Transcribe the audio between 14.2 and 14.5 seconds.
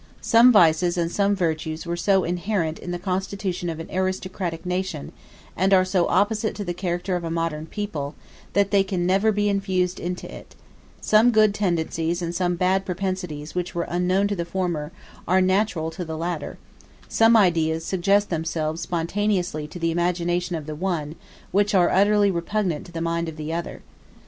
to the